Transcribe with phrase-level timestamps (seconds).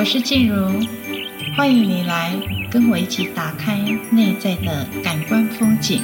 [0.00, 0.80] 我是静茹，
[1.54, 2.34] 欢迎你来
[2.70, 3.76] 跟我一起打开
[4.10, 6.00] 内在的感官风景。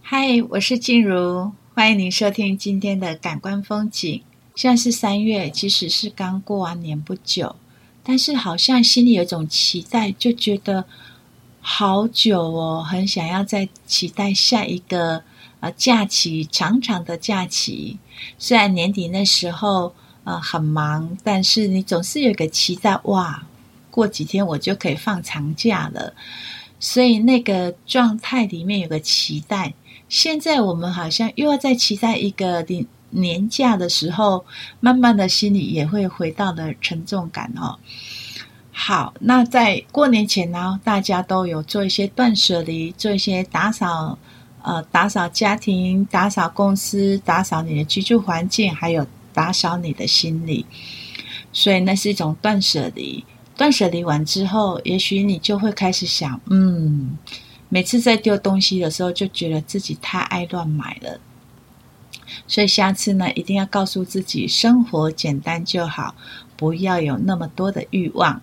[0.00, 4.22] 嗨，我是静茹，欢迎您收听今天的感官风景。
[4.54, 7.56] 现在是三月，其实是刚过完年不久，
[8.04, 10.86] 但是好像心里有一种期待，就觉得。
[11.60, 15.22] 好久哦，很想要再期待下一个
[15.60, 17.98] 呃假期，长长的假期。
[18.38, 23.46] 虽然年底那时候呃很忙，但是你总是有个期待，哇，
[23.90, 26.14] 过几天我就可以放长假了。
[26.78, 29.74] 所以那个状态里面有个期待。
[30.08, 34.44] 现在我们好像又要再期待一个年年假的时候，
[34.80, 37.78] 慢慢的心里也会回到了沉重感哦。
[38.82, 44.18] 好，那在过年前呢，大家都有做一些断舍离，做一些打扫，
[44.62, 50.64] 呃，打扫家庭，打扫公司，打扫你的居住环境，还有打扫你的心理。
[51.52, 53.22] 所以那是一种断舍离。
[53.54, 57.18] 断舍离完之后，也许你就会开始想，嗯，
[57.68, 61.20] 每次在丢东西的时候，就觉得自己太爱乱买了。
[62.46, 66.14] 所以下次呢，一定要告诉自己，生活简单就好，
[66.56, 68.40] 不要有那么多的欲望。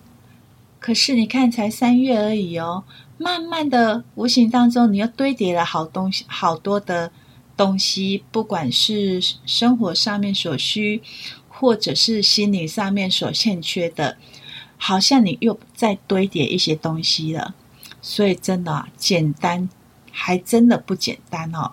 [0.80, 2.84] 可是你看，才三月而已哦，
[3.18, 7.10] 慢慢的，无形当中，你又堆叠了好东西，好多的
[7.56, 11.02] 东西，不管是生活上面所需，
[11.48, 14.16] 或者是心理上面所欠缺的，
[14.76, 17.54] 好像你又在堆叠一些东西了。
[18.00, 19.68] 所以真的简单，
[20.12, 21.72] 还真的不简单哦。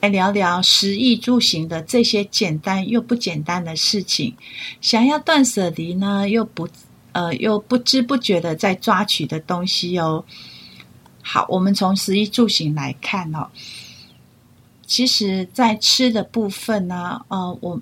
[0.00, 4.34] 来聊聊食衣住行的这些简单又不简单的事情，
[4.80, 6.66] 想要断舍离呢，又不。
[7.14, 10.22] 呃，又不知不觉的在抓取的东西哦。
[11.22, 13.48] 好，我们从食衣住行来看哦。
[14.86, 17.80] 其实，在吃的部分呢，呃，我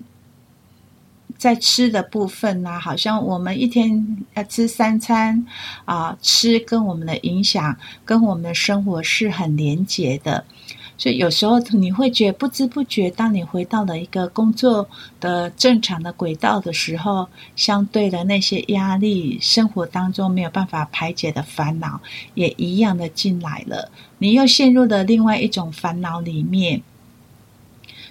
[1.37, 5.45] 在吃的部分呢，好像我们一天要吃三餐
[5.83, 10.45] 啊，吃跟我们的影响，跟我们的生活是很连结的。
[10.97, 14.87] 所以有时候你会觉不知不觉，当你回到了一个工作
[15.19, 21.99] 的正常的轨道的时候，相对的那些压力，生活当中没有办法排解的烦恼，
[22.35, 23.91] 也一样的进来了。
[24.19, 26.81] 你又陷入了另外一种烦恼里面。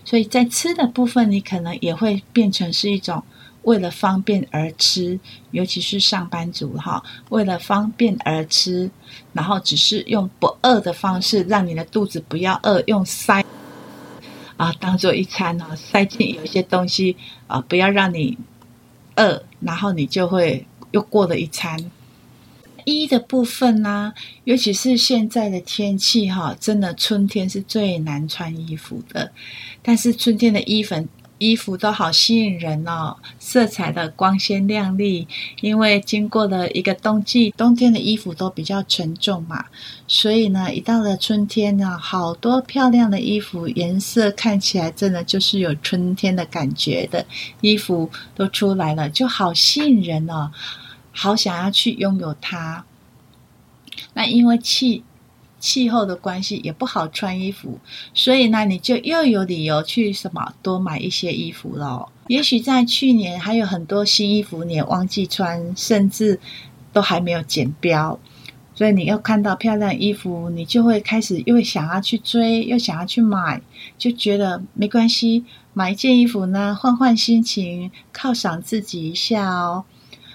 [0.05, 3.23] 所以在吃的部分，你可能也会变成是一种。
[3.63, 5.19] 为了方便而吃，
[5.53, 8.91] 尤其是上班族哈，为了方便而吃，
[9.33, 13.45] 然后只是用不饿的方式让你的肚子不要饿，用塞
[14.57, 18.37] 啊当做一餐啊，塞进有一些东西啊，不要让你
[19.17, 21.79] 饿，然后你就会又过了一餐。
[22.85, 24.13] 一的部分呢，
[24.43, 29.31] 尤其是现在的天气哈，真的春天是最难穿衣服的，
[29.83, 30.97] 但是春天的衣服。
[31.39, 35.27] 衣服都好吸引人哦，色彩的光鲜亮丽。
[35.61, 39.65] 因为经过了一个冬季，冬天的衣服都比较沉重嘛，
[40.07, 47.25] 所以呢，一到了春天呢，好多漂亮的衣服，颜色看起来真的就是有春天的感觉的
[47.61, 50.51] 衣服都出来了，就好吸引人哦，
[51.13, 52.85] 好想要去拥有它。
[54.15, 55.03] 那因为气。
[55.63, 57.79] 气候的关系也不好穿衣服，
[58.13, 62.11] 所以呢，你就又有理由去什么多买一些衣服咯。
[62.27, 66.41] 也许在去年还有很多新衣服你也忘记穿，甚至
[66.93, 68.19] 都还没有剪标，
[68.75, 73.63] 所以你又看到漂亮衣服，你就会开始又想要去追，又想要去买，
[73.97, 75.45] 就觉得没关系，
[75.75, 79.85] 买一件衣服呢，换换心情，犒赏自己一下哦。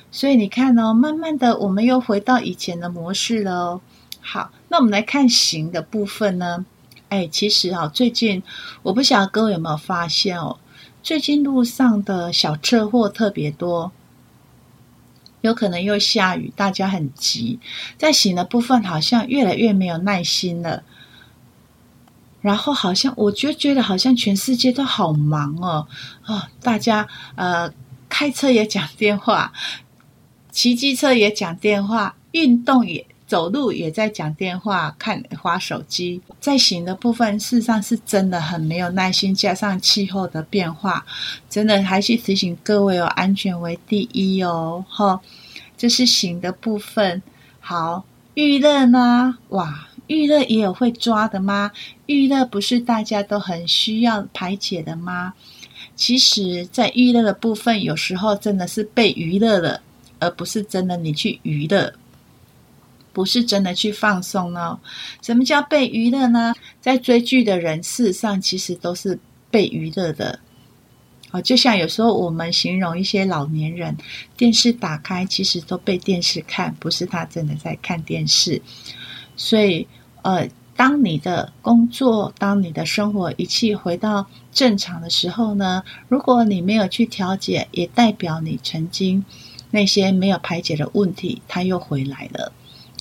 [0.09, 3.81] 所以你看哦，慢慢的我们又回到以前的模式了哦。
[4.21, 6.65] 好，那我们来看行的部分呢。
[7.09, 8.43] 哎，其实啊，最近
[8.83, 10.59] 我不晓得各位有没有发现哦，
[11.01, 13.93] 最近路上的小车祸特别多，
[15.39, 17.59] 有可能又下雨，大家很急，
[17.97, 20.83] 在行的部分好像越来越没有耐心了。
[22.41, 25.87] 然后好像我就觉得好像全世界都好忙哦，
[26.25, 27.71] 哦，大家呃
[28.09, 29.53] 开车也讲电话，
[30.51, 33.07] 骑机车也讲电话，运动也。
[33.27, 41.05] 走路也在讲电话、看花手机，在行的部分，事实上是真的很没有耐心，加上气候的变化，
[41.49, 45.19] 真的还是提醒各位哦，安全为第一哦，哈，
[45.77, 47.21] 这是行的部分。
[47.59, 49.37] 好，娱乐呢？
[49.49, 51.69] 哇，娱乐也有会抓的吗？
[52.05, 55.33] 娱乐不是大家都很需要排解的吗？
[55.97, 59.81] 其实，在娱乐的部分，有时候真的是被娱乐了，
[60.19, 61.91] 而不是真的你去娱乐。
[63.17, 64.79] 不是真的去放松哦。
[65.23, 66.53] 什么叫被娱乐呢？
[66.79, 69.17] 在追剧的人，事实上其实都是
[69.49, 70.39] 被娱乐的。
[71.31, 73.97] 哦，就像有时候我们形容一些老年人，
[74.37, 78.61] 电视打开，其实都被电视看，不是他真的在看电视。
[79.35, 79.87] 所以，
[80.21, 89.25] 呃，当你的工作，当你的生活一切回到正常的时候呢，如果你没有去调节，也代表你曾经
[89.71, 92.53] 那些没有排解的问题，它又回来了。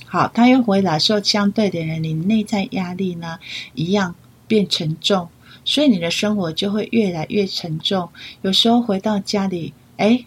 [0.07, 3.37] 好，他又回来的时候，相对的人，你内在压力呢，
[3.75, 4.15] 一样
[4.47, 5.27] 变沉重。
[5.65, 8.07] 所以你的生活就会越来越沉重。
[8.41, 10.23] 有时候回到家里，哎，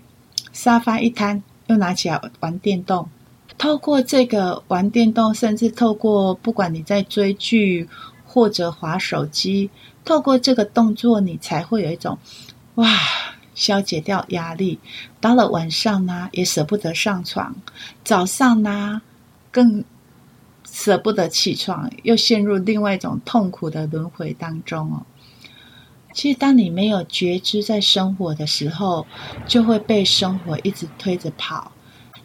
[0.53, 3.09] 沙发一摊，又拿起来玩电动。
[3.57, 7.89] 透过这个玩电动，甚至透过不管你在追剧
[8.27, 9.71] 或者滑手机，
[10.05, 12.19] 透过这个动作，你才会有一种
[12.75, 12.87] 哇，
[13.55, 14.79] 消解掉压力。
[15.23, 17.51] 到了晚上呢，也舍不得上床；
[18.05, 19.01] 早上呢，
[19.51, 19.85] 更
[20.65, 25.07] 舍不得起床，又陷入另外一种痛苦的轮回当中哦。
[26.13, 29.07] 其实，当你没有觉知在生活的时候，
[29.47, 31.73] 就会被生活一直推着跑。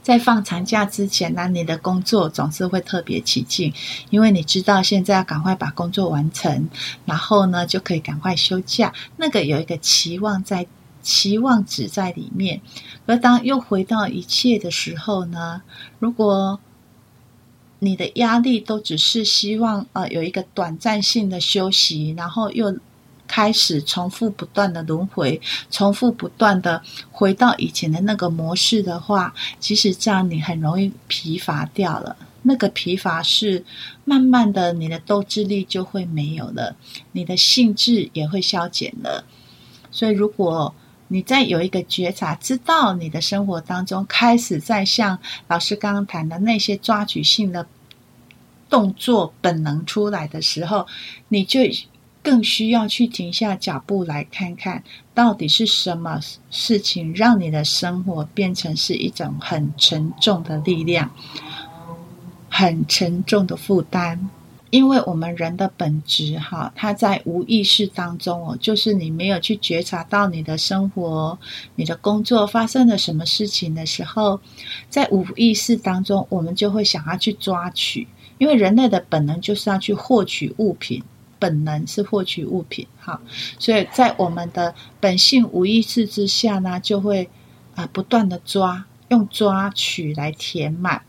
[0.01, 3.74] 在放长假之前呢，你的工作总是会特别起劲，
[4.12, 6.69] 因为你知道现在要赶快把工作完成，
[7.06, 8.94] 然后呢就可以赶快休假。
[9.18, 10.68] 那个有一个期望在，
[11.01, 12.62] 期望值在里面。
[13.07, 15.63] 而当又回到一切的时候呢，
[15.98, 16.60] 如果
[17.86, 22.76] 你的压力都只是希望呃有一个短暂性的休息，然后又。
[23.28, 25.42] 开始重复不断的轮回，
[25.72, 26.80] 重复不断的
[27.12, 32.16] 回到以前的那个模式的话，其实这样你很容易疲乏掉了。
[32.44, 33.66] 那个疲乏是
[34.04, 36.76] 慢慢的，你的斗志力就会没有了，
[37.14, 39.26] 你的兴致也会消减了。
[39.90, 40.72] 所以，如果
[41.08, 45.18] 你在有一个觉察，知道你的生活当中开始在像
[45.48, 47.66] 老师刚刚谈的那些抓取性的
[48.70, 50.86] 动作本能出来的时候，
[51.28, 51.62] 你就。
[52.26, 54.84] 更需要去停下脚步来看看，
[55.14, 56.20] 到底是什么
[56.50, 61.12] 事情让你的生活变成是一种很沉重的力量，
[62.50, 64.28] 很沉重的负担。
[64.75, 71.39] 因为我们人的本质，哈，它在无意识当中哦，就是你没有去觉察到你的生活、
[71.75, 74.38] 你的工作发生了什么事情的时候，
[74.89, 78.06] 在无意识当中，我们就会想要去抓取，
[78.38, 81.01] 因为人类的本能就是要去获取物品。
[81.38, 83.21] 本能是获取物品，哈，
[83.60, 87.30] 所以在我们的本性无意识之下呢，就会
[87.75, 91.01] 啊不断的抓，用抓取来填满。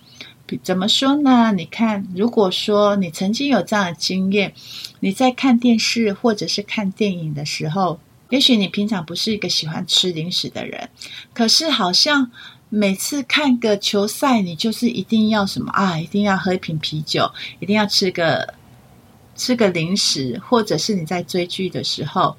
[0.62, 1.52] 怎么说呢？
[1.52, 4.52] 你看，如果说你曾经有这样的经验，
[5.00, 7.98] 你在看电视或者是看电影的时候，
[8.31, 10.88] 也许你平常不是一个喜欢吃零食的人，
[11.32, 12.31] 可是好像
[12.69, 18.54] 每次看个球赛，你就是一定要什么啊，一定要喝一瓶啤酒，一定要吃个。
[19.38, 22.34] 吃个零食，或者是你在追剧的时候，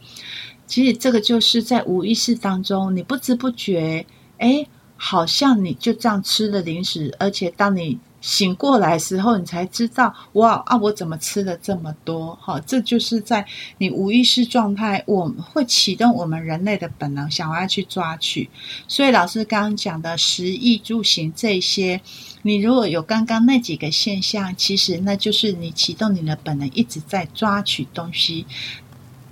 [0.66, 4.04] 其实这个就是在无意识当中，你不知不觉，
[4.40, 7.98] 诶，好像你就这样吃了零食，而且当你。
[8.20, 10.76] 醒过来时候，你才知道哇啊！
[10.78, 12.36] 我怎么吃了这么多？
[12.42, 13.46] 哈，这就是在
[13.78, 18.50] 你无意识状态，我们会启动我们人类的本能，想要去抓取。
[18.88, 22.02] 所以老师刚刚讲的食衣住行这些，
[22.42, 28.48] 你如果有刚刚那几个现象，其实那就是你启动你的本能，一直在抓取东西。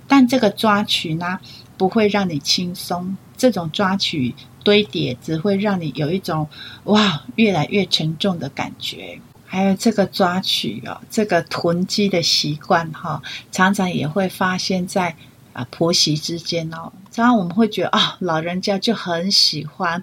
[0.06, 1.40] 但这个抓取呢，
[1.76, 3.16] 不会让你轻松。
[3.36, 4.32] 这种抓取。
[4.66, 6.48] 堆叠只会让你有一种
[6.86, 9.20] 哇，越来越沉重的感觉。
[9.44, 15.14] 还有这个抓取哦，这个囤积的习惯哈，常常也会发现在
[15.52, 16.92] 啊婆媳之间哦。
[17.12, 20.02] 常常我们会觉得啊，老人家就很喜欢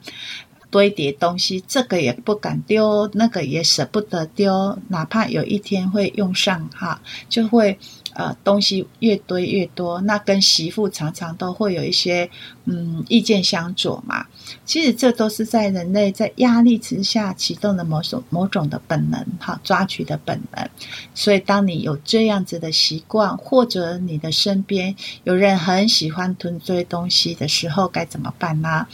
[0.72, 7.78] 堆叠东西，这个也不敢丢，那个也舍不得丢，哪怕有一天会用上哈，就会。
[8.16, 12.30] 呃，东西越堆越多，那跟媳妇常常都会有一些
[12.66, 14.26] 嗯意见相左嘛。
[14.66, 20.70] 其实这都是在人类在压力之下启动的某种某种的本能，哈，抓取的本能。
[21.14, 28.86] 所以，当你有这样子的习惯，或者你的身边有人很喜欢囤堆东西的时候，该怎么办呢？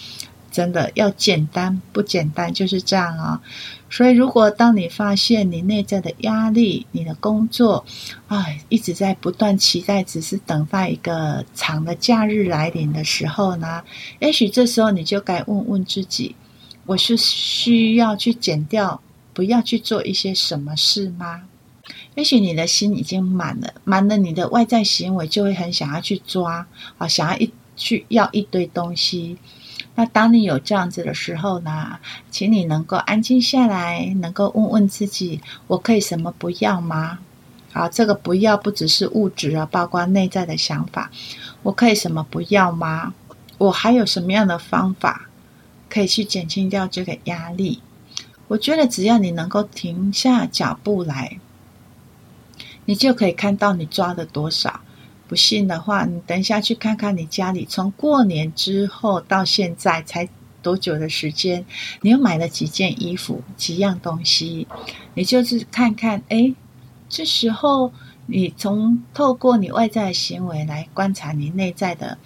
[0.51, 3.41] 真的要简单不简单，就是这样啊、哦。
[3.89, 7.83] 所以，如果当你发现你内在的压力、你的工作，
[8.27, 13.81] 啊，一直在不断期待，只是等待一个长的假日来临的时候呢，
[14.19, 16.35] 也许这时候你就该问问自己：
[16.85, 19.01] 我是需要去减掉，
[19.33, 21.41] 不要去做一些什么事吗？
[22.13, 26.67] 也许你的心已经满了，满了，你的外在行为就会很想要去抓
[26.99, 29.35] 啊，想要一去要一堆东西。
[29.99, 31.99] 那当你有这样子的时候呢，
[32.31, 37.19] 请你能够安静下来，能够问问自己：我可以什么不要吗？
[37.73, 41.11] 好，这个不要不只是物质啊，包括内在的想法。
[41.63, 43.13] 我可以什么不要吗？
[43.57, 45.27] 我还有什么样的方法
[45.89, 47.81] 可以去减轻掉这个压力？
[48.47, 51.41] 我觉得只要你能够停下脚步来，
[52.85, 54.79] 你就可以看到你抓了多少。
[55.29, 60.27] 不信的话，你等一下去看看你家里，从过年之后到现在才
[60.63, 61.63] 多久的时间，
[62.01, 64.67] 你又买了几件衣服、几样东西？
[65.13, 66.51] 你就是看看，哎，
[67.07, 67.93] 这时候
[68.25, 72.17] 你从透过你外在的行为来观察你内在的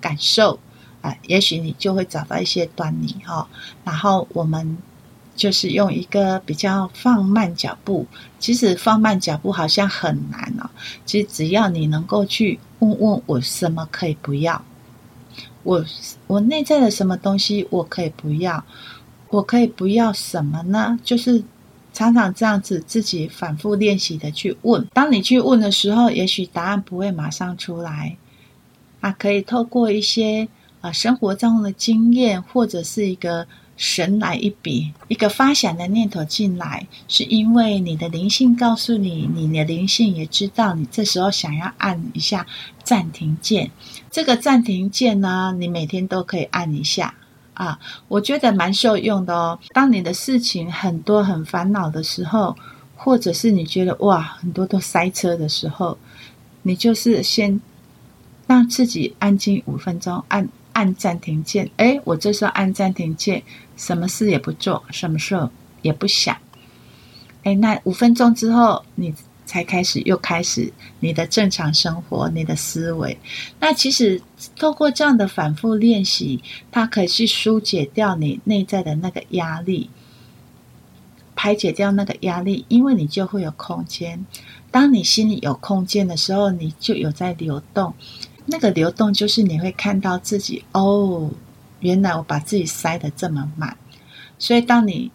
[0.00, 0.58] 感受
[1.00, 3.48] 啊，也许你就会找到一些端倪哈。
[3.84, 4.76] 然后我们。
[5.38, 8.04] 就是用一个比较放慢脚步，
[8.40, 10.68] 其实放慢脚步好像很难哦。
[11.06, 14.60] 其实只要你能够去问问我什么可以不要，
[15.62, 15.84] 我
[16.26, 18.62] 我内在的什么东西我可以不要，
[19.30, 20.98] 我可以不要什么呢？
[21.04, 21.40] 就是
[21.92, 24.84] 常常这样子自己反复练习的去问。
[24.92, 28.16] 当你去问的时候，也许答案不会马上出来，
[29.00, 30.48] 啊，可以透过一些
[30.80, 33.46] 啊生活中的经验或者是一个。
[33.78, 42.44] 神来一笔，一个发想的念头进来，是因为你的灵性告诉你，你的灵性也知道你这时候想要按一下
[42.82, 43.70] 暂停键。
[44.10, 47.14] 这个暂停键呢，你每天都可以按一下
[47.54, 49.56] 啊，我觉得蛮受用的哦。
[49.72, 52.56] 当你的事情很多很烦恼的时候，
[52.96, 55.96] 或者是你觉得哇很多都塞车的时候，
[56.62, 57.60] 你就是先
[58.48, 60.48] 让自己安静五分钟，按。
[60.78, 63.42] 按暂停键，哎，我这时候按暂停键，
[63.76, 65.36] 什么事也不做，什么事
[65.82, 66.36] 也不想，
[67.42, 69.12] 哎，那五分钟之后，你
[69.44, 73.18] 才开始又开始你的正常生活，你的思维。
[73.58, 74.22] 那其实
[74.56, 79.90] 透过这样的反复练习，它可以去疏解掉你内在的那个压力，
[81.34, 84.24] 排解掉那个压力，因为你就会有空间。
[84.70, 87.92] 当你心里有空间的时候，你就有在流动。
[88.50, 91.30] 那个流动就是你会看到自己哦，
[91.80, 93.76] 原来我把自己塞得这么满，
[94.38, 95.10] 所以当你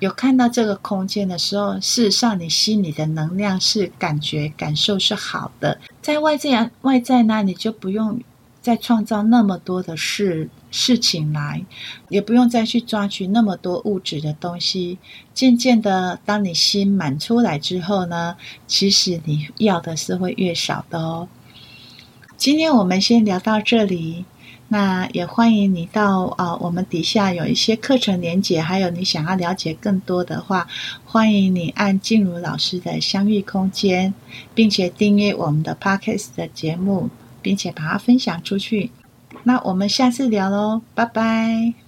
[0.00, 8.20] 有看到这个空间的时候，事实上你心里的能量是感觉感受是好的，在外在外在呢，你就不用
[8.60, 11.64] 再创造那么多的事事情来，
[12.08, 14.98] 也不用再去抓取那么多物质的东西。
[15.32, 18.36] 渐渐的，当你心满出来之后呢，
[18.66, 21.28] 其实你要的是会越少的哦。
[22.38, 24.24] 今天我们先聊到这里，
[24.68, 30.68] 那也欢迎你到啊，我们底下有一些课程连结，还有你想要了解更多的话，
[31.04, 34.14] 欢迎你按静茹老师的相遇空间，
[34.54, 37.10] 并且订阅我们的 Podcast 的节目，
[37.42, 38.92] 并且把它分享出去。
[39.42, 41.87] 那我们下次聊喽，拜拜。